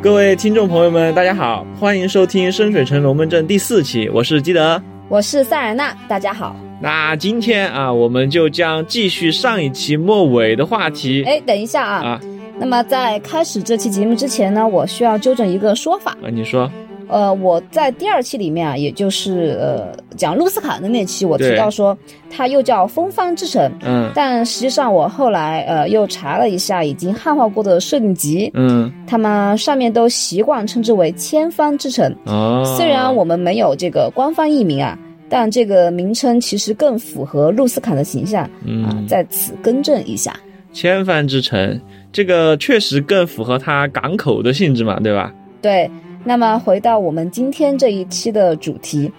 [0.00, 6.54] 各位听众朋友们，大家好，欢迎收听《深水城龙门阵》第四期，我是基德，我是塞尔娜，大家好。
[6.80, 11.24] 那今天啊，我们就将继续上一期末尾的话题。
[11.24, 12.20] 哎，等一下啊，啊，
[12.60, 16.70] 那么在开始这期节目之前呢，我需要纠正一个说法啊，你说。
[17.08, 21.96] 呃，我在第二期里面啊，也就是呃讲露斯卡的那期，我提到说
[22.30, 34.98] 它又叫风帆之城，嗯，但实际上我后来呃又查了一下已经汉化过的设定集，嗯，他们上面都习惯称之为千帆之城，哦，虽然我们没有这个官方译名啊，
[35.30, 38.44] 但这个名称其实更符合露斯卡的形象，
[38.84, 40.38] 啊，在此更正一下，
[40.74, 41.80] 千帆之城
[42.12, 45.32] 这个确实更符合它港口的性质嘛，对吧？
[45.62, 45.90] 对。
[46.24, 49.10] 那么回到我们今天这一期的主题，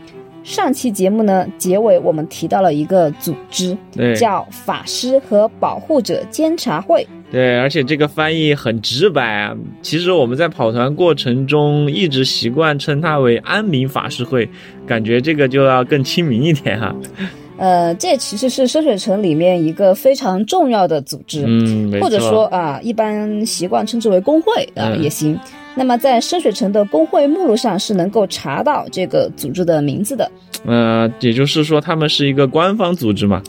[0.44, 3.78] 上期节目呢结尾我们提到了一个组织，
[4.16, 7.08] 叫法师和保护者监察会。
[7.32, 9.56] 对，而且这个翻译很直白啊。
[9.82, 14.50] 其实我们在跑团过程中一直习惯称它为安民法师会，
[14.88, 16.96] 感觉这个就要更亲民一点哈。
[17.58, 25.38] 呃，这其实是深水城里面一个非常重要的组织，嗯，或者说啊，一般习惯称之为工会啊也行。
[25.76, 30.30] 那么，在深水城的工会目录上是能够查到这个组织的名字的。
[30.66, 33.42] 呃，也就是说，他们是一个官方组织嘛？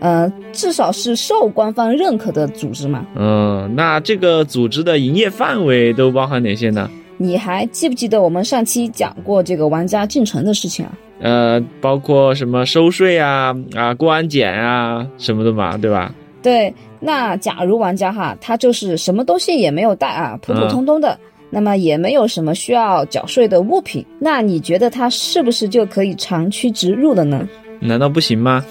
[0.00, 3.06] 呃，至少是受官方认可的组织嘛？
[3.14, 6.90] 嗯，那这个组织的营业范围都包含哪些呢？
[7.18, 10.92] 你还记不记得我们上期讲过这个玩家进城的事情啊？
[11.20, 16.12] 呃，包括什么收税啊、啊过安检啊什么的嘛，对吧？
[16.42, 16.74] 对。
[16.98, 21.16] 那假如玩家哈，他就是什么东西也没有带啊，普普通通的。
[21.48, 27.48] 那么也没有什么需要缴税的物品，那你觉得它是不是就可以长驱直入了呢？
[27.80, 28.64] 难道不行吗？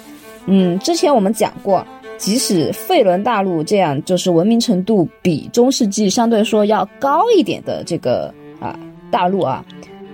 [0.46, 1.86] 嗯，之前我们讲过，
[2.18, 8.78] 即使费伦大陆这样就是文明程度比中世纪相对说要高一点的这个啊
[9.10, 9.64] 大陆啊，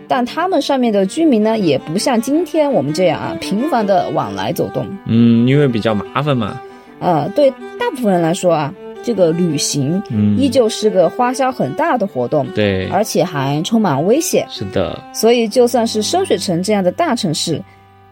[0.07, 4.85] 但他们上面的居民呢，也不像今天我们这样啊频繁的往来走动。
[5.07, 6.61] 嗯，因为比较麻烦嘛。
[6.99, 8.73] 呃，对大部分人来说啊。
[9.03, 14.45] 这个旅行，嗯，依旧是个花销很大的活动，对，而且还充满危险。
[14.49, 17.61] 是的，所以就算是深水城这样的大城市，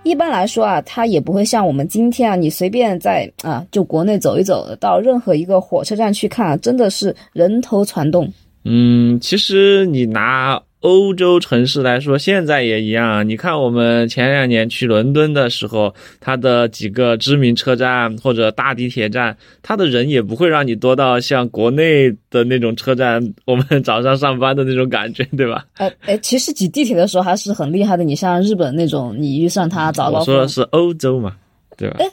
[0.03, 8.31] 一般来说啊，它也不会像我们今天啊，你随便在啊，就国内走一走，到任何一个火车站去看啊，真的是人头攒动。
[8.65, 10.61] 嗯，其实你拿。
[10.81, 13.27] 欧洲城市来说，现在也一样。
[13.27, 25.65] 你看，我们前两年去伦敦的时候，它的几个知名车站或者大地铁站，它的人也不会让你多到像国内的那种车站，我们早上上班的那种感觉，对吧？
[25.75, 28.03] 哎哎，其实挤地铁的时候还是很厉害的。
[28.03, 31.35] 你像日本那种，你遇上它早高峰，我说的是欧洲嘛，
[31.75, 31.97] 对吧？
[31.99, 32.09] 哎。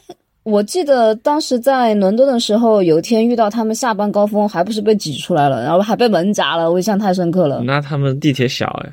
[0.47, 7.63] 我记得当时在伦敦的时候，有一天遇到他们下班高峰，还不是被挤出来了，然后还被门夹了，我印象太深刻了。
[7.65, 8.93] 那他们地铁小哎？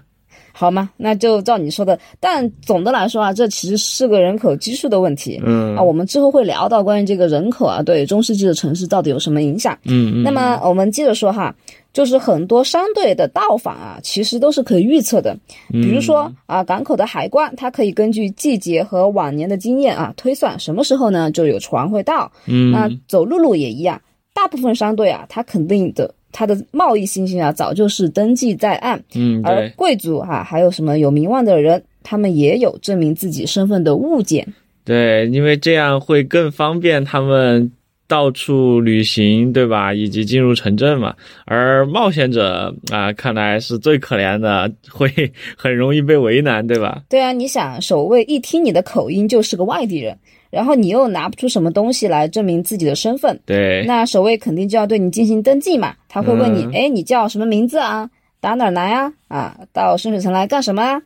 [0.52, 0.90] 好吗？
[0.97, 1.97] 那就照你说的。
[2.19, 5.40] 但总的来说啊，这其实是个人口基数的问题。
[5.46, 9.78] 嗯啊，我们之后会聊到关于这个人口啊，对中世纪的城市到底有什么影响？
[9.85, 10.24] 嗯嗯。
[10.24, 11.53] 那么我们接着说哈。
[11.94, 15.38] 就是很多商队的到访啊，其实都是可以预测的。
[15.70, 22.32] 比如说啊，港口的海关，它可以根据季节和往年的经验啊，推算什么时候呢就有船会到。
[22.48, 24.02] 嗯，那走陆路也一样，
[24.34, 29.00] 大部分商队啊，它肯定的，它的贸易信息啊，早就是登记在案。
[29.14, 34.52] 嗯，而贵族哈，还有什么有名望的人，他们也有证明自己身份的物件。
[34.84, 37.72] 对，因为这样会更方便他们。
[38.13, 39.91] 到处旅行，对吧？
[39.91, 41.16] 以及进入城镇嘛。
[41.46, 45.09] 而冒险者啊，看来是最可怜的，会
[45.57, 47.02] 很容易被为难，对吧？
[47.09, 50.16] 对啊，你想，守卫一听你的口音就是个外地人，
[50.52, 55.96] 然后你又拿不出什么东西来证明自己的身份，对，那守卫肯定就要对你进行登记嘛。
[56.07, 58.07] 他会问你，哎，你叫什么名字啊？
[58.40, 59.12] 打哪儿来啊？
[59.28, 61.02] 啊，到深水城来干什么？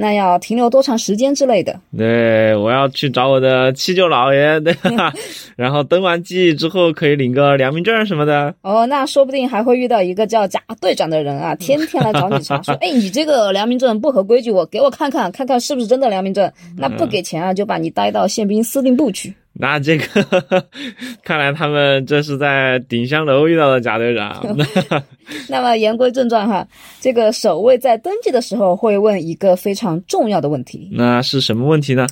[0.00, 1.78] 那要停留多长时间之类的？
[1.96, 5.12] 对，我要去找我的七舅姥爷，对吧？
[5.56, 8.54] 然后登完记之后可以领个良民证什么的。
[8.62, 16.48] 哦，那说不定还会遇到一个叫贾队长的人啊， 天天来找你查，说， 哎，你这个良民证不合规矩，我给我看看，看看是不是真的良民证。
[16.76, 19.34] 那不给钱啊，就把你带到宪兵司令部去。
[19.60, 20.64] 那这个，
[21.24, 24.56] 看来他们这是在顶香楼遇到的贾队长。
[25.50, 26.64] 那么言归正传哈，
[27.00, 30.88] 这个守卫在登记的时候会问一个非常重要的问题。
[30.92, 32.06] 那是什么问题呢？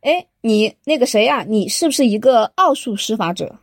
[0.00, 1.44] 哎，你那个谁呀？
[1.46, 3.54] 你是不是一个奥数施法者？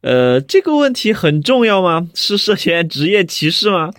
[0.00, 2.10] 呃，这个问题很重要吗？
[2.14, 3.92] 是涉嫌职业歧视吗？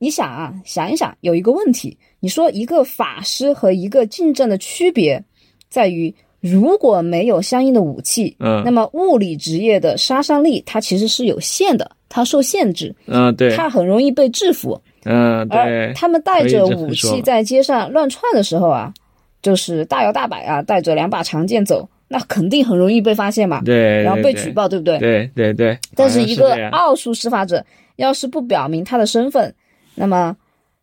[0.00, 5.24] 你想啊，想一想，有一个问题，你说一个法师和一个近战的区别
[5.70, 6.14] 在于。
[6.44, 14.78] 如果没有相应的武器，嗯，那么物理职业的杀伤力它其实是有限的，它受限制，嗯，对，它很容易被制服。
[15.04, 18.92] 嗯，而对，他们带着武器在街上乱窜的时候啊，
[19.40, 24.98] 就是大摇大摆啊，带着两把长剑走，那肯定很容易被发现嘛，对，对然后被举，报，对不对？
[24.98, 25.78] 对对对对。
[25.94, 27.64] 但是一个奥数施法者
[27.96, 29.54] 要是不表明他的身份，
[29.94, 30.36] 那么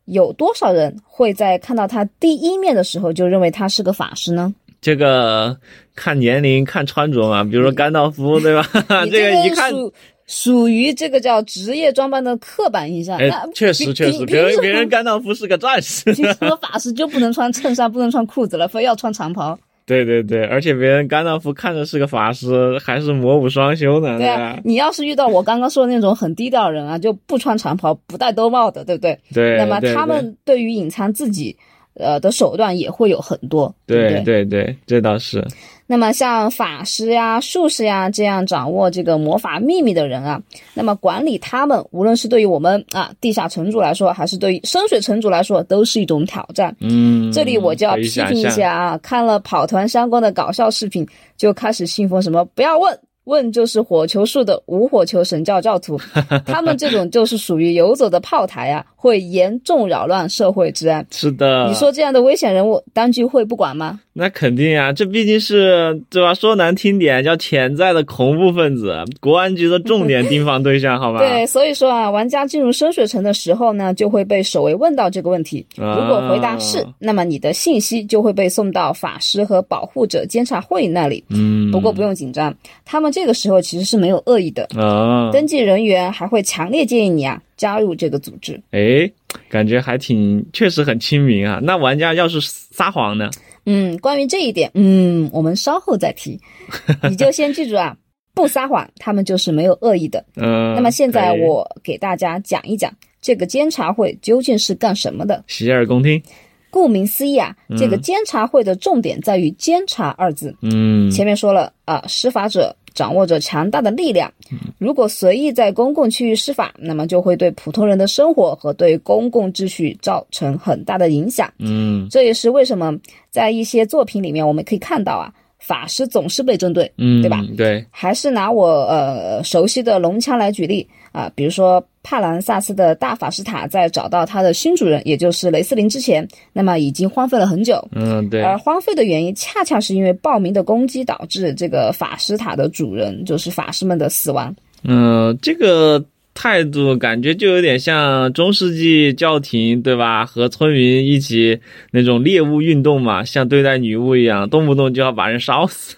[0.05, 4.53] 有多少人会在看到他第一面的时候就认为他是个法师呢？
[4.81, 5.56] 这个
[5.95, 8.68] 看年龄、看穿着嘛，比如说甘道夫， 对吧？
[9.06, 9.94] 你这个一看，属
[10.25, 13.19] 属于这个叫职业装扮的刻板印象。
[13.54, 19.57] 确实确实，凭凭什么别人别人甘道夫是个战士，凭什么法师就不能穿衬衫，不能穿裤子了，非要穿长袍？
[19.86, 29.19] 对对对，而且别人甘道夫看着是个法师，还是魔武双修呢，对啊，你要是遇到我刚刚说的那种很低调的人啊，就不穿长袍、不戴兜帽的，对不对？
[29.33, 31.57] 对，那么他们对于隐藏自己，
[31.95, 34.77] 呃的手段也会有很多，对对对？
[34.85, 35.45] 这倒是，
[35.88, 40.41] 那么像法师呀、术士呀这样掌握这个魔法秘密的人啊，
[40.73, 46.75] 那么管理他们，无论是对于我们啊地下城主来说，还是对于深水城主来说，都是一种挑战。
[46.79, 51.05] 嗯，这里我就要批评一下啊，看了跑团相关的搞笑视频，
[51.35, 52.97] 就开始信奉什么不要问。
[53.25, 56.00] 问就是火球术的无火球神教教徒，
[56.45, 61.06] 他们这种就是属于游走的炮台啊，会严重扰乱社会治安。
[61.12, 64.00] 是的，你说这样的危险人物，当局会不管吗？
[64.13, 66.33] 那肯定呀、这毕竟是对吧？
[66.33, 71.19] 说难听点，叫潜在的恐怖分子，国安局的重点盯防对象，好吧？
[71.25, 75.65] 对，所以说啊，玩家进入深水城的时候呢，就会被守卫问到这个问题。
[75.77, 81.23] 啊如果回答是，那么你的信息就会被送到法师和保护者监察会那里。
[81.29, 82.53] 嗯，不过不用紧张，
[82.83, 84.67] 他们这个时候其实是没有恶意的。
[84.75, 88.59] 啊，登记人员还会强烈建议你啊加入这个组织。
[88.71, 89.09] 哎，
[89.47, 91.61] 感觉还挺，确实很亲民啊。
[91.63, 93.29] 那玩家要是撒谎呢？
[93.65, 96.39] 嗯，关于这一点，嗯，我们稍后再提。
[97.09, 97.95] 你就先记住啊，
[98.33, 100.25] 不撒谎，他们就是没有恶意的。
[100.35, 105.43] 嗯，那么现在我给大家讲一讲这个监察会究竟是干什么的。
[105.47, 106.21] 洗耳恭听。
[106.69, 110.55] 顾名思义啊，这个嗯监察会的重点在于“监察”二字。
[110.61, 121.54] 嗯，前面说了啊，施法者掌握着强大的力量，嗯如果随意在公共区域施法，那么就会对普通人的生活和对公共秩序造成很大的影响。
[121.60, 122.92] 嗯这也是为什么
[123.30, 126.92] 在一些作品里面我们可以看到啊，法师总是被针对。
[126.98, 127.45] 嗯，对吧？
[127.56, 137.88] 对，还是拿我呃熟悉的龙枪来举例啊、比如说帕兰萨斯的大法师塔在找到它的新主人，也就是雷斯林之前，那么已经荒废了很久。
[137.92, 144.56] 嗯对，而荒废的原因，恰恰是因为暴民的攻击导致这个法师塔的主人，就是法师们的死亡。
[144.83, 150.25] 嗯，这个态度感觉就有点像中世纪教廷，对吧？
[150.25, 151.60] 和村民一起
[151.92, 155.95] 那种猎物运动嘛，像对待女巫一样，动不动就要把人烧死。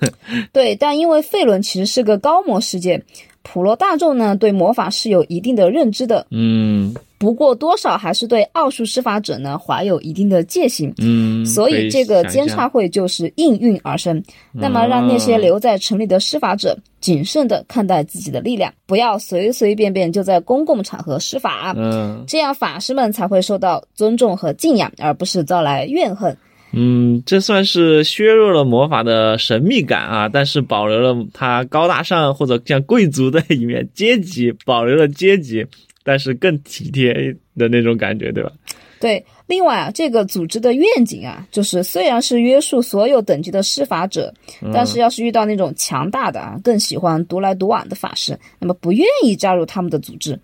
[0.52, 3.02] 对，但因为费伦其实是个高魔世界，
[3.44, 6.94] 普罗大众呢对魔法是有一定的认知的，嗯。
[7.20, 10.94] 不过多少还是对奥数施法者呢怀有一定的戒心。
[10.98, 22.26] 嗯，所以这个监察会就是应运而生，那么让那些留在城里的施法者谨慎地看待自己的力量，不要随随便便就在公共场合施法，嗯。
[22.28, 26.38] 这样法师们才会受到尊重和敬仰，而不是招来怨恨。
[26.76, 35.66] 嗯，这算是削弱了魔法的神秘感啊，但是保留了它高大上或者像贵族的一面，阶级保留了阶级，
[36.04, 37.14] 但是更体贴
[37.56, 38.52] 的那种感觉，对吧？
[39.00, 44.34] 对，另外啊，这个组织的愿景啊，就是虽然是约束所有等级的施法者，
[44.74, 50.40] 但是要是遇到那种强大的啊，更喜欢独来独往的法师，那么不愿意加入他们的组织，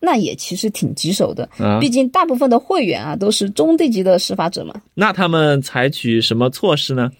[0.00, 1.48] 那也其实挺棘手的。
[1.58, 4.74] 啊毕，竟大部分的会员啊都是中低级的施法者嘛。
[4.94, 7.10] 那他们采取什么措施呢？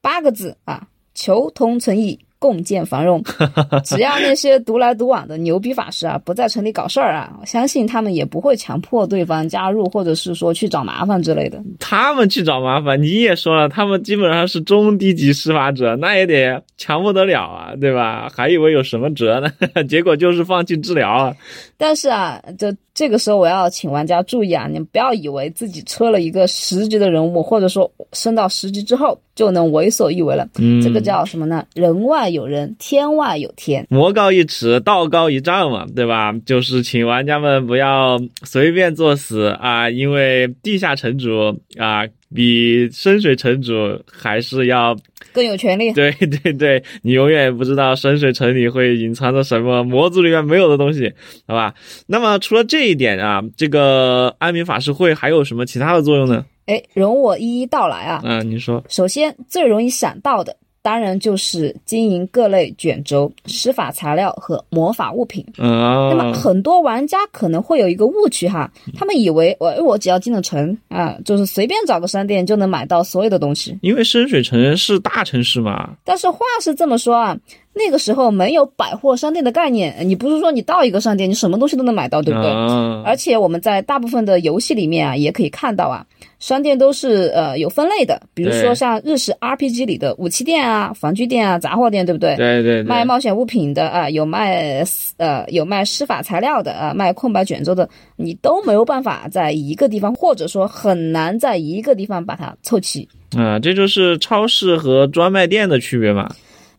[0.00, 3.22] 八个字啊，求同存异，共建繁荣。
[3.84, 11.62] 只要那些独来独往的牛逼法师啊不在城里搞事儿啊，我相信他们也不会强迫对方加入，或者是说去找麻烦之类的。
[11.78, 18.32] 他们去找麻烦，你也说了，他们基本上是中低级施法者，那也得强不得了啊，对吧？
[18.34, 19.52] 还以为有什么辙呢，
[19.86, 21.36] 结果就是放弃治疗啊。
[21.76, 30.46] 但是啊，这这个时候我要请玩家注意啊，你们不要以为自己车了一个十级的人物，或者说升到十级之后就能为所欲为了。
[30.58, 31.64] 嗯，这个叫什么呢？
[31.74, 33.86] 人外有人，天外有天。
[33.88, 36.34] 魔高一尺，道高一丈嘛，对吧？
[36.44, 42.04] 就是请玩家们不要随便作死啊，因为地下城主啊，
[42.34, 43.74] 比深水城主
[44.10, 44.96] 还是要
[45.32, 45.92] 更有权利。
[45.92, 51.12] 对 对对，你永远不知道深水城里会隐藏着什么魔族里面没有的东西，
[51.46, 51.74] 好吧？
[52.06, 56.44] 那么除了这一点啊，这个安民法师会还有什么其他的作用呢？
[56.66, 58.20] 哎，容我一一道来啊。
[58.24, 65.44] 嗯，你说，首先，最容易想到的当然就是经营各类卷轴、施法材料和魔法物品。
[65.56, 73.78] 那么啊，很多玩家可能会有一个误区哈，他们以为我我只要进了城啊，就是随便找个商店就能买到所有的东西。
[73.82, 77.36] 因为深水城是大城市嘛，但是话是这么说啊，
[77.72, 82.50] 那个时候没有百货商店的概念，你不是说你到一个商店你什么东西都能买到，对不对？
[82.50, 86.04] 啊，而且我们在大部分的游戏里面啊，也可以看到啊，
[86.40, 92.34] 商店都是呃有分类的，比如说像日式 RPG 里的武器店啊、防具店啊、杂货店，对不对？
[92.34, 94.84] 对对对，卖冒险物品的啊，有卖
[95.18, 103.08] 呃有卖施法材料的啊，卖空白卷轴的，你都没有办法在一个地方，或者说很难在一个地方把它凑齐。
[103.36, 106.28] 啊，这就是超市和专卖店的区别嘛。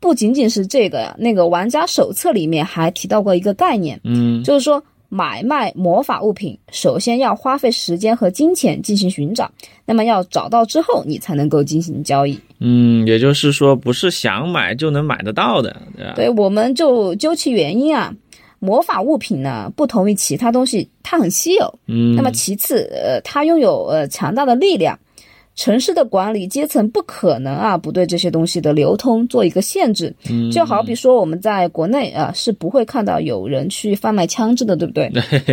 [0.02, 9.50] 不仅仅是这个呀，那个玩家手册里面还提到过一个概念，嗯就是说买卖魔法物品，首先要花费时间和金钱进行寻找，
[9.86, 12.40] 那么要找到之后，你才能够进行交易。
[12.60, 16.14] 嗯，也就是说，不是想买就能买得到的，对吧？
[16.16, 18.12] 对，我们就究其原因啊，
[18.60, 21.80] 魔法物品呢不同于其他东西，它很稀有。
[21.88, 24.98] 嗯，那么其次，呃，它拥有呃强大的力量。
[25.56, 35.12] 城市的管理阶层不可能啊不对这些东西的流通做一个限制，嗯就好比说我们在国内啊是不会看到有人去贩卖枪支的，对不对？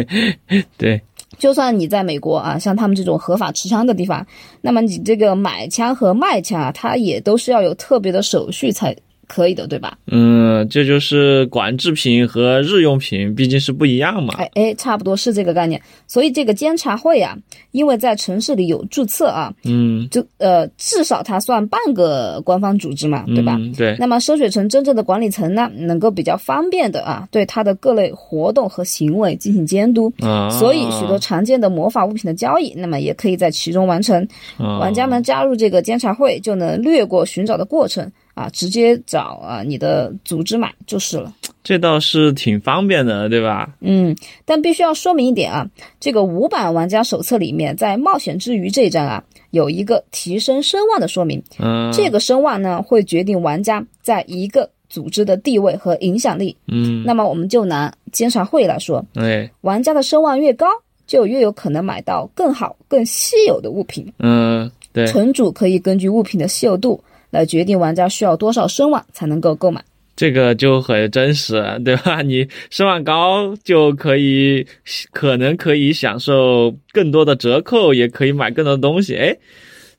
[0.79, 1.03] 对，
[1.37, 4.27] 就算你在美国啊，像他们这种合法持枪的地方，
[4.61, 8.97] 那么你这个买枪和卖枪啊，它也都是要有特别的手续才
[9.29, 9.97] 可以的，对吧？
[10.07, 14.35] 嗯，这就是管制品和日用品毕竟是不一样嘛。
[14.39, 15.81] 哎哎，差不多是这个概念。
[16.07, 17.37] 所以这个监察会啊，
[17.73, 23.57] 因为在城市里有注册啊，嗯，就呃至少它算半个官方组织嘛，对吧？
[23.61, 30.13] 嗯对，那么深水城真正的管理层呢，能够比较方便的啊，对它的各类活动和行为进行监督。
[30.21, 34.27] 啊，所以，许多常见的魔法物品的交易，那么也可以在其中完成。
[34.57, 41.35] 啊玩家们加入这个监察会，就能略过寻找的过程啊，直接找啊你的组织买就是了。
[41.65, 43.69] 这倒是挺方便的，对吧？
[43.81, 45.67] 嗯，但必须要说明一点啊，
[45.99, 51.43] 这个五版玩家手册里面，在冒险之余这一章啊，有一个提升声望的说明。
[51.59, 56.57] 嗯，这个声望呢，会决定玩家在一个组织的地位和影响力。
[56.69, 60.67] 嗯，那么我们就拿监察会来说，哎，玩家的声望越高，
[61.07, 64.11] 就越有可能买到更好、更稀有的物品。
[64.21, 69.85] 嗯，对，城主可以根据物品的稀有度来决定玩家需要多少声望才能够购买。
[70.17, 72.23] 这个就很真实，对吧？
[72.23, 74.67] 你声望高就可以，
[75.13, 79.15] 可能可以享受更多的折扣，也可以买更多的东西。
[79.15, 79.37] 哎，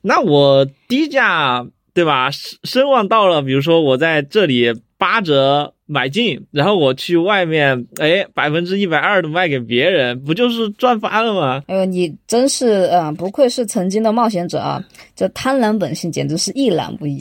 [0.01, 2.29] 那我低价，对吧？
[2.31, 11.63] 声望到了，比如说我在这里八折买进，然后我去外面，哎，百分之一百二的卖给别人，不就是赚翻了吗？
[11.67, 14.83] 哎呦，你真是啊、不愧是曾经的冒险者啊！
[15.15, 17.17] 这贪婪本性简直是一览无遗。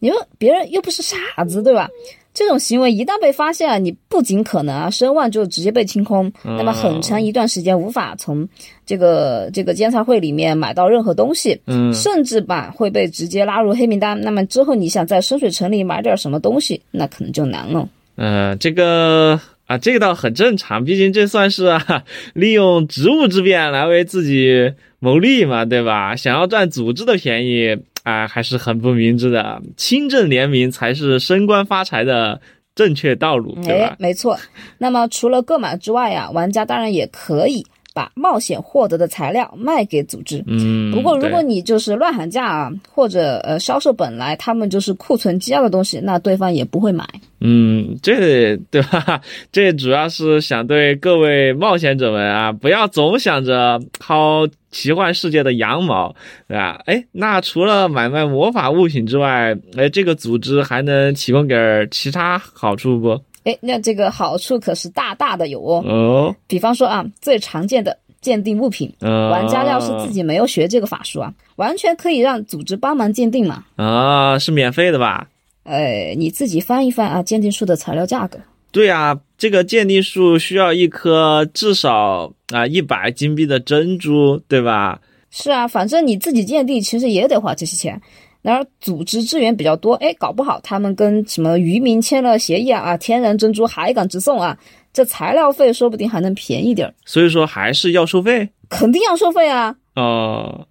[0.00, 1.88] 你说别人又不是傻子，对吧？
[2.38, 8.48] 这种行为一旦被发现啊，你不仅可能啊声望就直接被清空，那么很长一段时间无法从
[8.86, 14.20] 这个这个监察会里面买到任何东西，嗯，甚至吧会被直接拉入黑名单。
[14.20, 17.88] 那么之后你想在深水城里买点什么东西，那可能就难了。
[18.14, 22.04] 呃，这个啊，这个倒很正常，毕竟这算是啊，
[22.34, 26.14] 利用职务之便来为自己谋利嘛，对吧？
[26.14, 27.76] 想要占组织的便宜
[28.08, 29.60] 啊，还是很不明智的。
[29.76, 32.40] 清正廉明才是升官发财的
[32.74, 33.96] 正确道路，对吧，？
[33.98, 34.38] 没错。
[34.78, 40.42] 那么除了购买之外呀、玩家当然也可以把冒险获得的材料卖给组织。
[40.46, 47.04] 嗯，不过，如果你就是乱喊价啊，或者呃销售本来他们就是库存积压的东西，那对方也不会买。
[47.40, 49.20] 嗯，这对吧？
[49.52, 56.14] 这主要是想对各位冒险者们啊，不要总想着薅奇幻世界的羊毛，
[56.48, 56.80] 对吧？
[56.86, 63.20] 哎，那除了买卖魔法物品之外，哎，这个组织还能提供点儿其他好处不？
[63.48, 65.82] 哎，那这个好处可是大大的有哦。
[65.86, 73.64] 哦，比方说啊，最常见的鉴定物品，呃，玩家要是自己没有学这个法术啊，完全可以让组织帮忙鉴定嘛。
[73.76, 75.26] 啊，是免费的吧？
[75.62, 78.38] 呃，你自己翻一翻啊，鉴定书的材料价格。
[78.70, 85.00] 对啊，这个鉴定术需要一颗至少啊一百金币的珍珠，对吧？
[85.30, 87.98] 是啊，反正你自己鉴定其实也得花这些钱。
[88.42, 94.56] 然而组织资源比较多，哎，搞不好他们跟什么渔民签了协议啊，啊，天然珍珠海港直送啊，
[94.92, 99.74] 这材料费说不定还能便宜点儿，所以说还是要收费肯定要收费啊。
[99.96, 100.66] 哦。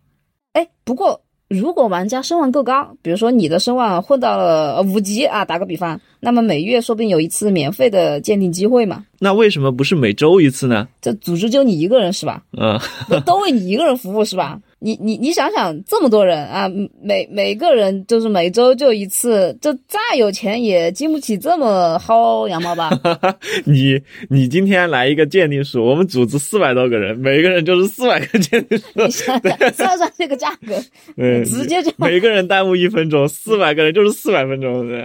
[0.54, 9.06] 哎，不过如果玩家声望够高，比如说你的声望混到了呃五级啊，打个比方，那么每月说不定有一次免费的鉴定机会嘛。
[9.20, 10.88] 那为什么不是每周一次呢？
[11.00, 12.42] 这组织就你一个人是吧？
[12.58, 14.60] 嗯，都都为你一个人服务是吧？
[14.80, 16.70] 你你你想想，这么多人啊，
[17.02, 22.92] 每每个人就是每周就一次，就再有钱也经不起这么薅羊毛吧？
[23.66, 30.80] 你你今天来一个鉴定书，我们组织四百多个人，每个人就是四百个鉴定书，你想想算算这个价格，
[31.16, 35.04] 对，直接就每个人耽误一分钟，四百个人就是四百分钟，对。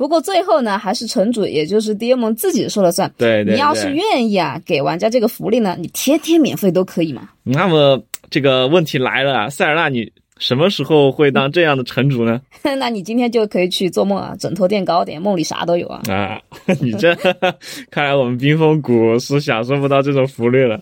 [0.00, 3.12] 不过最后呢，还是城主，也就是 D M 自己说了算。
[3.18, 7.28] 对对，你要是愿意啊，给玩家这个福利呢，你天天免费都可以嘛。
[7.42, 12.40] 那么这个问题来了，塞尔纳，你什么时候会当这样的城主呢？
[12.78, 16.00] 那你今天就可以去做梦啊，枕头垫高点，梦里啥都有啊。
[16.08, 16.40] 啊，
[16.80, 17.14] 你这
[17.92, 20.80] 看来我们冰封谷是享受不到这种福利了。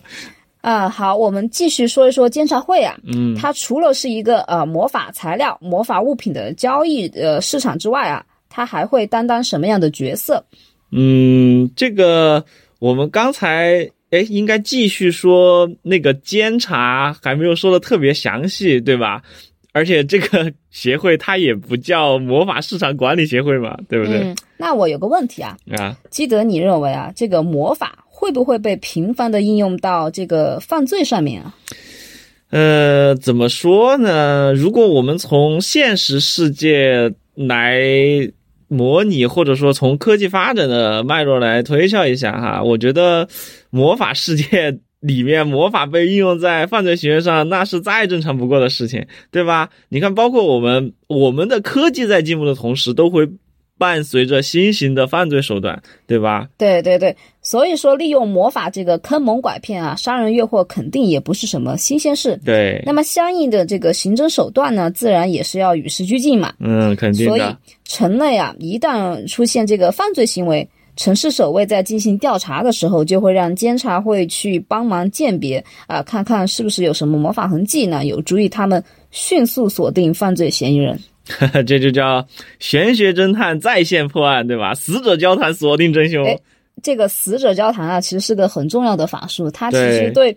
[0.61, 2.95] 啊，好，我们继续说一说监察会啊。
[3.13, 8.23] 嗯，它除了是一个呃魔法材料、魔法物品的交易呃市场之外啊。
[8.49, 10.43] 他还会担当什么样的角色？
[10.91, 12.43] 嗯，这个
[12.79, 19.21] 我们刚才哎，应该继续说那个监察，还没有说的特别详细，对吧？
[19.71, 24.17] 而且这个协会它也不叫魔法市场管理协会嘛，对不对？
[24.21, 31.55] 嗯，那我有个问题啊，啊，基德，你认为啊，这个魔法会不会被频繁的应用到这个犯罪上面啊？
[32.49, 34.51] 呃，怎么说呢？
[34.55, 38.31] 如果我们从现实世界来。
[38.69, 43.27] 模拟或者说从科技发展的脉络来推敲一下哈，我觉得
[43.69, 49.69] 魔法世界里面魔法被应用在犯罪行为上，那是再正常不过的事情，对吧？
[49.89, 53.27] 你看，包括我们我们的科技在进步的同时，都会。
[53.79, 56.49] 伴随着新型的犯罪手段，对吧？
[56.57, 57.15] 对对对，
[57.49, 62.39] 所以说利用魔法这个坑蒙拐骗啊，杀人越货肯定也不是什么新鲜事。
[62.45, 66.53] 对，那么相应的这个刑侦手段呢，自然也是要与时俱进嘛。
[66.59, 67.35] 嗯，肯定的。
[67.35, 80.99] 所以城内啊，一旦出现这个犯罪行为，城市守卫在进行调查的时候，就会让监察会去帮忙鉴别啊，看看是不是有什么魔法痕迹呢，有助于他们迅速锁定犯罪嫌疑人。
[81.65, 82.27] 这就叫
[82.59, 84.75] 玄学侦探在线破案，对吧？
[84.75, 86.23] 死者交谈锁定真凶。
[86.81, 90.35] 这个死者交谈啊，其实是个很重要的法术，它其实对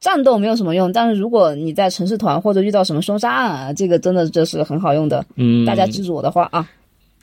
[0.00, 5.24] 战斗没有什么用，但是如果你在城市团或者遇到什么凶杀案啊，这个真的就是很好用的。
[5.36, 6.68] 嗯，大家记住我的话啊。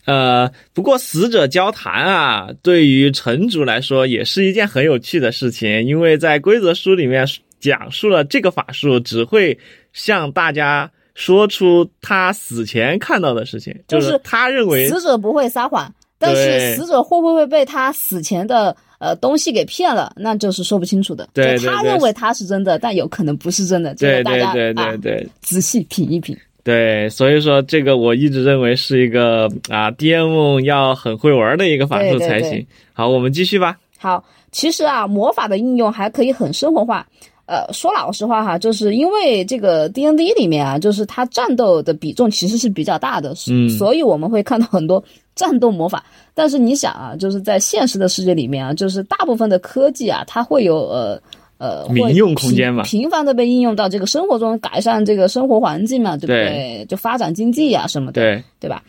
[0.06, 7.28] 呃，不过死者交谈啊，对于城主来说也是一件很有趣的事情，因为在规则书里面
[7.60, 9.60] 讲述了这个法术只会
[9.94, 10.92] 向大家。
[11.16, 21.28] 说出他死前看到的事情，就是他认为死者不会撒谎，但是死者会不会被他死前的呃东西给骗了，那就是说不清楚的。
[21.34, 23.96] 对，他认为他是真的，但有可能不是真的。
[23.96, 26.38] 对对对对对，仔细品一品。
[26.62, 32.64] 对，所以说这个我一直认为是一个啊，DM 要很会玩的一个法术才行。
[32.94, 33.78] 好，我们继续吧。
[33.98, 37.08] 好，其实啊，魔法的应用还可以很生活化。
[37.46, 45.04] 呃，说老实话哈，就是因为这个 D N D 里面啊，就是它战斗的比重其实是比较大的，嗯，所以我们会看到很多
[45.40, 46.04] 战斗魔法。
[46.34, 51.22] 但是你想啊，就是在现实的世界里面啊，就是大部分的科技啊，它会有呃
[51.58, 56.86] 呃民用空间嘛，频繁的被应用到这个生活中，改善这个生活环境嘛，对不对？
[56.90, 58.84] 就发展经济啊什么的，对对吧？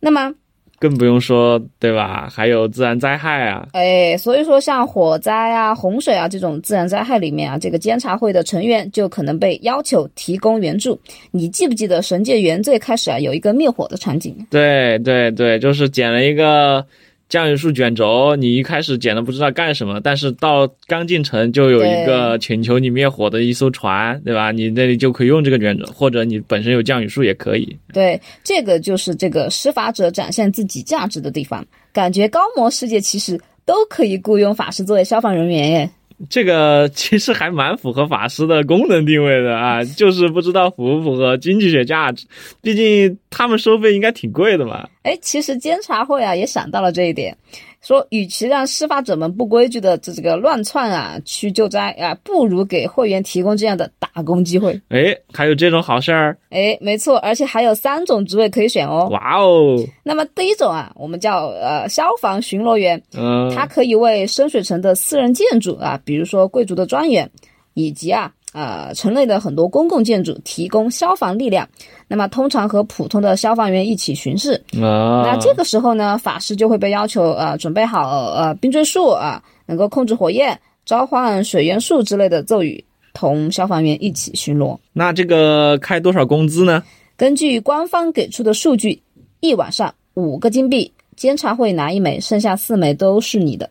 [0.00, 0.34] 那么。
[0.78, 2.28] 更不用说，对吧？
[2.30, 10.98] 还有自然灾害啊，哎，所以说像火灾啊、洪水啊这种自然灾害里面啊，这个监察会的成员就可能被要求提供援助。
[11.30, 14.36] 你记不记得《神界原罪》开始啊有一个灭火的场景？
[14.50, 16.84] 对对对，就是捡了一个。
[17.28, 24.52] 降雨树卷轴，你一开始捡了不知道干什么，但是到刚进城就有一个请求你灭火的一艘船，对吧？
[24.52, 27.76] 你那里就可以用这个卷轴，或者你本身有降雨树也可以。
[27.92, 31.66] 对，这个就是这个施法者展现自己价值的地方。
[31.92, 35.90] 感觉高魔世界其实都可以雇佣法师作为消防人员耶。
[36.30, 42.26] 这个其实还蛮符合法师的功能定位的啊，就是不知道符不符合经济学价值，
[42.62, 44.88] 毕竟他们收费应该挺贵的嘛。
[45.02, 47.36] 哎，其实监察会啊也想到了这一点。
[47.86, 54.72] 说，与其让施法者们不规矩的这这个乱窜啊去救灾啊，不如给会员提供这样的打工机会。
[54.88, 56.36] 哎，还有这种好事儿？
[56.50, 59.08] 哎，没错，而且还有三种职位可以选哦。
[59.12, 59.76] 哇哦！
[60.02, 67.30] 那么第一种啊，我们叫呃消防巡逻员，嗯，他可以为深水城的私人建筑啊，比如说贵族的庄园，
[67.74, 68.32] 以及啊。
[68.56, 71.68] 呃，城内的很多公共建筑提供消防力量，
[72.08, 74.54] 那么通常和普通的消防员一起巡视。
[74.80, 84.78] 啊，那这个时候呢，法师就会被要求呃准备好呃冰锥术啊，能够控制火焰、召唤水元素之类的咒语，同消防员一起巡逻。
[84.94, 86.82] 那这个开多少工资呢？
[87.14, 88.98] 根据官方给出的数据，
[89.40, 93.68] 一晚上五个金币，监察会拿一枚，剩下四枚都是你的。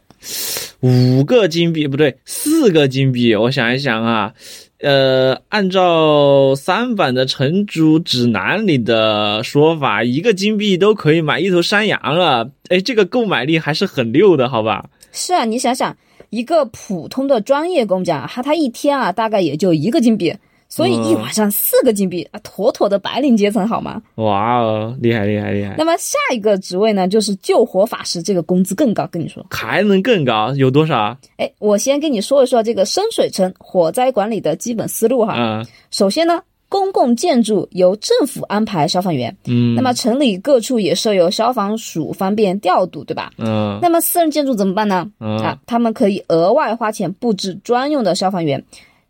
[0.81, 3.35] 五个金币不对，四个金币。
[3.35, 4.33] 我想一想啊，
[4.79, 12.51] 呃，按照三版的城主指南里的说法，一个金币都可以买一头山羊了。
[12.67, 14.89] 哎，这个购买力还是很六的，好吧？
[15.13, 15.95] 是啊，你想想，
[16.29, 20.35] 一个普通的专业工匠，他他一天啊，大概也就一个金币。
[20.67, 24.01] 所以一晚上四个金币啊，妥妥的白领阶层，好吗？
[24.15, 25.75] 哇哦，厉害厉害厉害！
[25.77, 29.07] 那么下一个职位呢，就是救火法师，这个工资更高。
[29.11, 30.53] 跟你说，还能更高？
[30.55, 31.15] 有多少？
[31.37, 35.35] 哎，我先跟你说一说这个深水城火灾管理的基本思路哈。
[35.37, 35.65] 嗯。
[35.91, 39.33] 首先呢，公共建筑由政府安排消防员。
[39.45, 39.75] 嗯。
[39.75, 43.31] 那么城里各处也设有消防署，方便调度，对吧？
[43.37, 43.79] 嗯。
[43.81, 45.09] 那么私人建筑怎么办呢？
[45.19, 48.61] 嗯啊，他们可以额外花钱布置专用的消防员。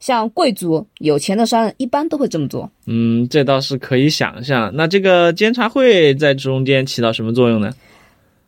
[0.06, 2.70] 像贵族、有钱的商人一般都会这么做。
[2.86, 4.70] 嗯，这倒是可以想象。
[4.76, 7.72] 那这个监察会在中间起到什么作用呢？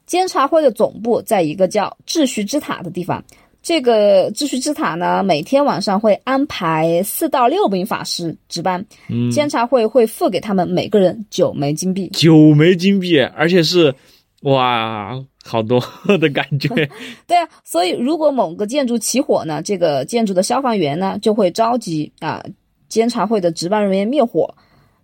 [0.06, 3.24] 监察会的总部在一个叫秩序之塔的地方。
[3.64, 8.86] 这个秩序之塔呢，每天晚上会安排四到六名法师值班。
[9.10, 12.08] 嗯，监察会会付给他们每个人九枚金币。
[12.14, 13.92] 九枚金币，而且是，
[14.44, 15.20] 哇！
[15.48, 15.82] 好多
[16.20, 16.68] 的感觉，
[17.26, 22.44] 对啊，所以如果某个建筑起火呢，这个建筑的消防员呢就会召集啊
[22.90, 24.54] 监察会的值班人员灭火。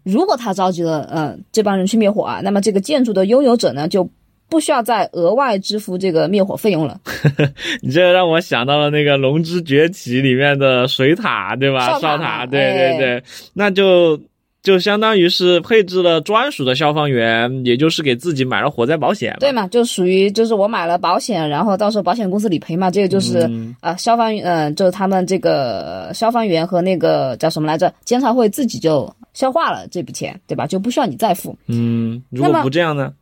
[0.04, 4.08] 如果他召集了嗯这帮人去灭火啊，那么这个建筑的拥有者呢就
[4.50, 7.00] 不需要再额外支付这个灭火费用了。
[7.82, 11.98] 你这让我想到了那个《龙之崛起》里面的水塔，对吧？
[12.00, 14.20] 哨塔，对对对，那就。
[14.64, 19.68] 就相当于是配置了专属的消防员，也就是给自己买了火灾保险，对嘛？
[19.68, 22.90] 就属于就是我买了保险，然后到时候保险公司理赔嘛。
[22.90, 23.50] 这个就是
[23.82, 27.94] 啊，消防员，嗯，就是他们这个消防员和那个叫什么来着？
[28.06, 30.66] 监察会自己就消化了这笔钱，对吧？
[30.66, 31.54] 就不需要你再付。
[31.68, 33.14] 嗯，如果不这样呢？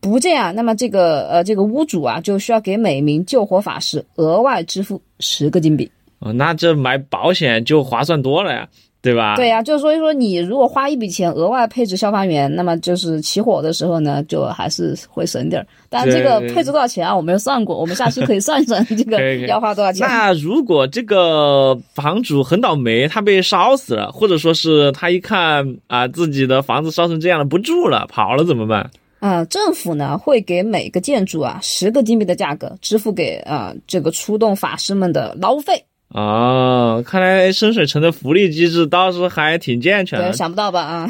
[0.00, 5.90] 不这样，那么这个呃，这个屋主啊，就需要给每名救火法师额外支付十个金币。
[6.20, 8.66] 哦，那这买保险就划算多了呀。
[9.06, 9.36] 对吧？
[9.36, 15.66] 对呀，就是所以说，你如果花一笔钱额外配置消防员，那么就是起火的时候呢，就还是会省点儿。
[15.88, 17.14] 但这个配置多少钱啊？
[17.14, 20.04] 我没有算过，我们下期可以算一算这个 要花多少钱。
[20.08, 28.90] 那如果这个房主很倒霉，他被烧死了，或者说是他一看啊自己的房子烧成这样了，不住了，跑了怎么办？
[29.20, 35.84] 啊，政府呢会给每个建筑啊十个金币的价格，支付给啊这个出动法师们的劳务费。
[36.08, 40.32] 哦，看来深水城的福利机制倒是还挺健全的。
[40.32, 40.80] 想不到吧？
[40.82, 41.08] 啊，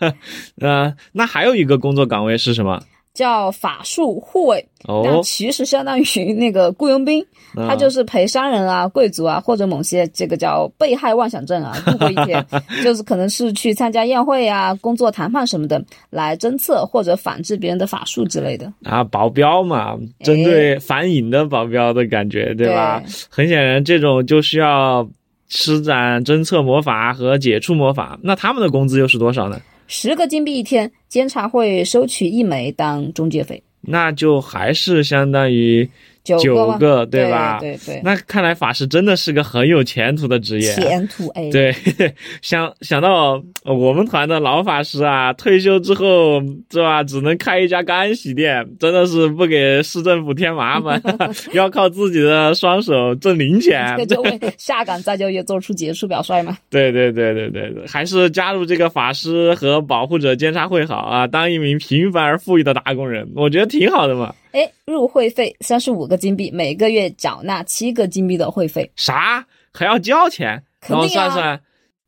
[0.60, 2.82] 呃，那还有一个工作岗位是什么？
[3.14, 7.24] 叫法术护卫，那其实相当于那个雇佣兵，
[7.54, 12.44] 他就是陪商人啊、贵族啊，或者某些这个叫被害妄想症啊 度过一天，
[12.82, 19.04] 就是可能是去参加宴会啊、工作谈判什么的，来侦测或者反制别人的法术之类的啊。
[19.04, 23.00] 保镖嘛，针对反隐的保镖的感觉，对吧？
[23.30, 25.08] 很显然，这种就需要
[25.48, 28.18] 施展侦测魔法和解除魔法。
[28.24, 29.60] 那他们的工资又是多少呢？
[29.86, 35.88] 十个金币一天，监察会收取一枚当中介费，那就还是相当于。
[36.24, 37.58] 九个，对吧？
[37.60, 38.00] 对对。
[38.02, 40.72] 那看来法师真的是个很有前途的职业。
[40.72, 41.50] 前途哎。
[41.50, 41.74] 对，
[42.40, 51.00] 想想到我们团的老法师啊，退休之后是吧，只能开一家干洗店，真的是不给市政府添麻烦，
[51.52, 53.96] 要靠自己的双手挣零钱。
[54.06, 56.56] 就为下岗再就业做出杰出表率嘛。
[56.70, 64.34] 对对对对对对，还是加入这个法师和保护者监察会好啊，当一名平凡而富裕的打工人，我觉得挺好的嘛。
[64.54, 68.88] 哎，入会费三十五个金币，每个月缴纳七个金币的会费。
[68.94, 69.44] 啥？
[69.72, 70.62] 还要交钱？
[70.86, 71.60] 然后算算，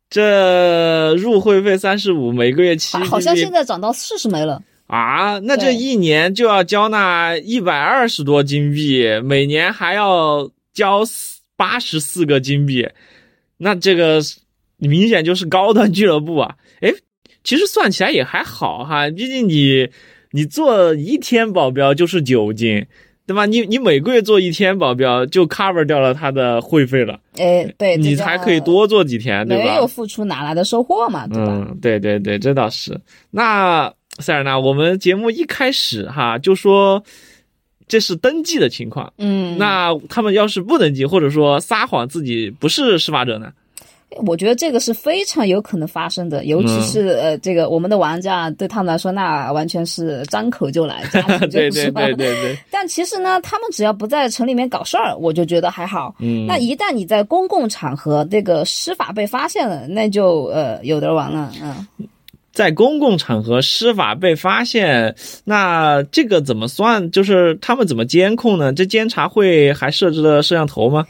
[0.08, 2.96] 这入会费三十五，每个月七。
[2.98, 4.62] 好像现在涨到四十枚了。
[4.86, 11.02] 啊，那这一年就要交纳一百二十多金币，每年还要交
[11.56, 12.88] 八十四个金币，
[13.56, 14.20] 那这个
[14.76, 16.54] 明显就是高端俱乐部啊！
[16.80, 16.92] 哎，
[17.42, 19.88] 其实算起来也还好哈，毕竟你。
[20.32, 22.86] 你做一天保镖就是九金，
[23.26, 23.46] 对吧？
[23.46, 27.18] 你你每个月做一天保镖就 cover 掉了他的会费了。
[27.38, 29.64] 哎，对，你才可以多做几天，对吧？
[29.64, 31.46] 没有付出哪来的收获嘛，对吧？
[31.48, 33.00] 嗯，对对对，这倒是。
[33.30, 37.02] 那塞尔纳，我们节目一开始哈就说
[37.88, 43.52] 这是登记的情况，嗯，那他们要是不登记，或者说撒谎自己不是施法者呢？
[44.24, 51.04] 我觉得这个是非常有可能发生的，尤其是呃，这个我们的玩家对他们来说，那完全是张口就来，
[51.50, 52.58] 对对对对对。
[52.70, 56.14] 但其实呢，他们只要不在城里面搞事儿，我就觉得还好。
[56.20, 56.46] 嗯。
[56.46, 61.52] 那一旦你在公共场合这个施法被发现了，那就呃有的玩了。
[61.62, 61.84] 嗯。
[62.52, 67.10] 在公共场合施法被发现，那这个怎么算？
[67.10, 68.72] 就是他们怎么监控呢？
[68.72, 71.04] 这监察会还设置了摄像头吗？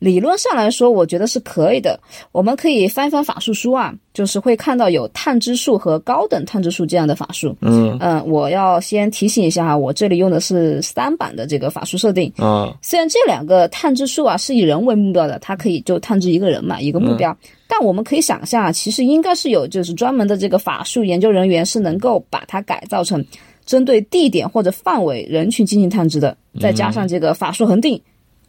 [0.00, 2.00] 理论上来说，我觉得是可以的。
[2.32, 7.54] 我们可以翻一翻法术书啊，就是会看到有探知术和高等探知术这样的法术。
[7.60, 12.32] 嗯嗯，我要先提醒一下哈，我这里用的是三版的这个法术设定。
[12.38, 17.36] 啊虽然这两个探知术啊是以人为目标的，它可以就探知一个人嘛，一个目标。
[17.68, 23.24] 但我们可以想象啊，其实应该是有就是专门的这个法术研究人员是能够把它改造成
[23.66, 28.00] 针对地点或者范围人群进行探知的，再加上这个法术恒定，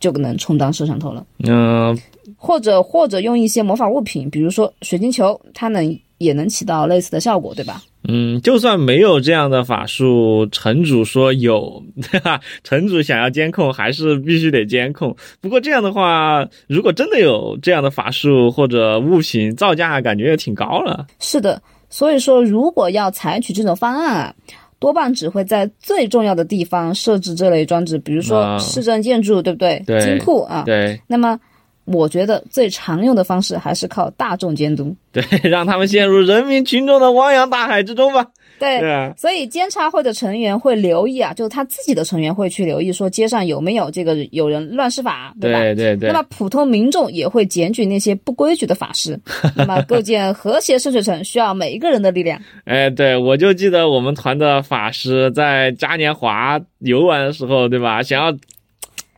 [0.01, 1.25] 就能充当摄像头了。
[1.47, 1.97] 嗯
[2.37, 7.83] 或者或者用一些魔法物品，比如说水晶球，它能也能起到类似的效果，对吧？
[8.07, 12.41] 嗯，就算没有这样的法术，城主说有， 对吧？
[12.63, 15.15] 城主想要监控，还是必须得监控。
[15.39, 21.05] 不过这样的话，如果真的有这样的法术或者物品，造价感觉也挺高了。
[21.19, 21.61] 是的，
[21.91, 24.35] 所以说如果要采取这种方案啊，
[24.81, 29.81] 多半只会在最重要的地方设置这类装置，比如说啊市政建筑，对不对？
[29.85, 30.63] 对金库啊。
[30.65, 31.39] 对那么，
[31.85, 34.95] 我觉得最常用的方式还是靠大众监督。
[35.11, 38.25] 对，让他们陷入人民群众的汪洋大海之中吧。
[38.61, 38.79] 对。
[38.79, 45.59] 对啊，所以监察会的成员会留意啊，就是他自己的成员会去留意，说街上有没有这个有人乱施法，对吧？
[45.59, 49.19] 对对对那么普通民众也会检举那些不规矩的法师。
[49.57, 52.39] 那么构建和谐深水城需要每一个人的力量。
[52.65, 58.01] 哎，对，我就记得我们团的法师在嘉年华游玩的时候，对吧？
[58.03, 58.31] 想要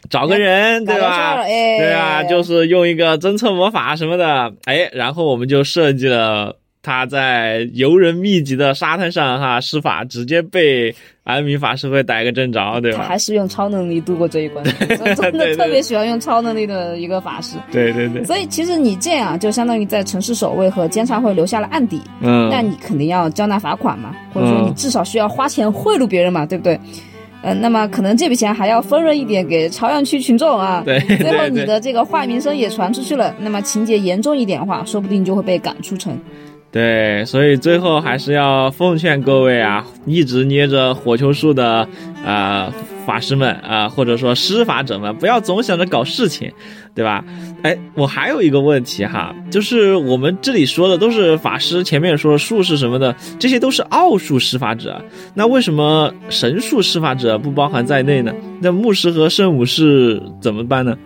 [0.10, 1.36] 找个人，对吧？
[1.42, 10.94] 哎，对啊，就是用一个侦测魔法什么的，哎，然后我们就设计了他在游人密集的沙滩上哈施法，直接被
[11.24, 12.98] 安民法师会逮个正着，对吧？
[12.98, 14.62] 他还是用超能力度过这一关，
[15.16, 17.56] 真的特别喜欢用超能力的一个法师。
[17.72, 26.78] 对对对，所以其实你这样就相当于在城市守卫和监察会留下了案底，嗯，那你肯定要交纳罚款嘛，或者说你至少需要花钱贿赂别人嘛，对不对？
[27.46, 30.82] 嗯、那么可能这笔钱还要分润一点给朝阳区群众啊。
[30.88, 36.18] 对最后你的这个坏名声也传出去了，那么情节严重一点的话，说不定就会被赶出城。
[36.74, 41.88] 对，所以最后还是要奉劝各位啊，一直捏着火球术的
[42.26, 42.74] 呃
[43.06, 46.52] 法师们啊、或者说施法者们，不要总想着搞事情，
[46.96, 47.24] 对吧？
[47.62, 55.00] 哎，我还有一个问题哈，就是我们这里说的都是法师，前面说术士什么的，这些都是奥术施法者，
[55.36, 58.34] 那为什么神术施法者不包含在内呢？
[58.60, 60.98] 那牧师和圣武士怎么办呢？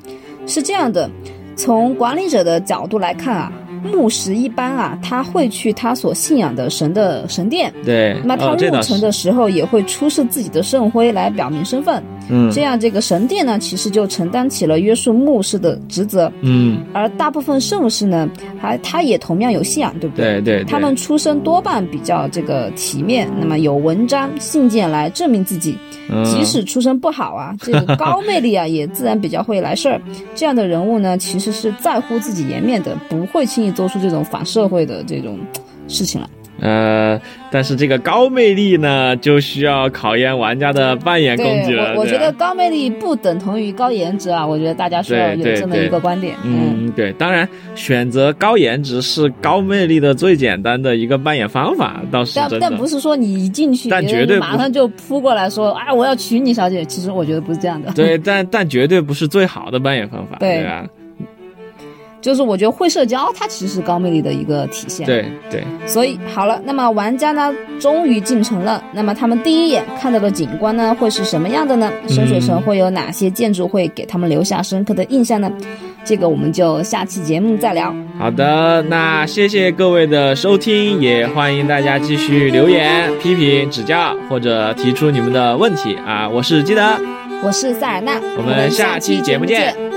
[0.45, 1.09] 是这样的，
[1.57, 3.51] 从管理者的角度来看啊，
[3.87, 12.51] 牧师一般啊，他会去他所信仰的神的神殿，对，那么他入城的时候也会出示自己的圣徽来表明身份，嗯。
[12.51, 20.41] 这样这个神殿呢，其实就承担起了约束牧师的职责，嗯，而大部分圣士呢，还他也同样有信仰，对不对？
[20.41, 25.77] 对，对他们出身多半比较这个体面，那么有文章信件来证明自己，
[26.09, 26.23] 嗯。
[26.25, 30.01] 即使出身不好啊， 这个高魅力啊，也自然比较会来事儿。
[30.35, 35.39] 这样的人物呢，其实是在乎自己颜面的，不会轻易做出这种反社会的这种
[35.87, 36.27] 事情来。
[36.59, 37.19] 呃，
[37.51, 41.93] 但是这个高魅力呢，就需要考验玩家的扮演功底对了。
[41.95, 46.35] 我，我觉得高魅力不等同于高颜值啊，我觉得大家需要有这么一个观点。
[46.43, 52.59] 嗯，对，当然选择高颜值是高魅力的最简单的一个扮演方法，倒是但。
[52.59, 56.83] 但不是说你一进去，但绝对马上就扑过来说啊，我要娶你小姐。
[56.85, 57.91] 其实我觉得不是这样的。
[57.91, 60.85] 对，但但绝对不是最好的扮演方法，对对吧？
[62.27, 65.05] 就是我觉得会社交，它其实是高魅力的一个体现。
[65.05, 68.83] 对对，所以好了，那么玩家呢，终于进城了。
[68.91, 71.89] 那么他们第一眼看到的景观呢，会是什么样的呢？
[72.09, 75.49] 深水城会有哪些建筑会给他们留下深刻的印象呢？
[76.03, 77.95] 这个我们就下期节目再聊。
[78.19, 86.27] 好的，那谢谢各位的收听，也欢迎大家继续留言、批评、指教或者提出你们的问题啊！
[86.27, 86.81] 我是基德，
[87.41, 89.96] 我是塞尔纳，我们下期节目见见。